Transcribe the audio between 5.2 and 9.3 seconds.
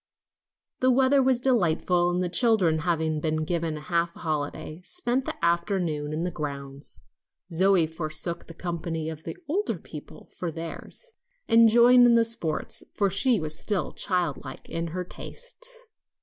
the afternoon in the grounds. Zoe forsook the company of